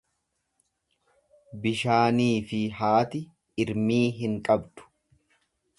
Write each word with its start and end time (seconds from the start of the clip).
Bishaaniif 1.65 2.55
haati 2.79 3.23
irmii 3.67 4.05
hin 4.23 4.39
qabdu. 4.49 4.91